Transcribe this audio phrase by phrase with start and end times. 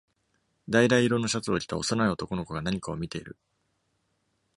[0.67, 3.37] 橙色のシャツを着た幼い男の子が何かを見ている。